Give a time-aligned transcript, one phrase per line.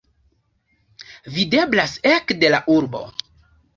[1.35, 3.03] Videblas ekde la urbo.